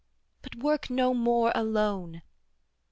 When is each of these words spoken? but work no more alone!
but 0.41 0.55
work 0.55 0.89
no 0.89 1.13
more 1.13 1.51
alone! 1.53 2.23